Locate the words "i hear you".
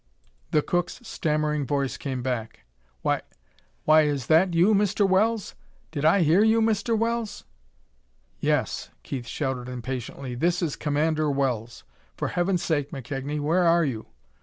6.05-6.59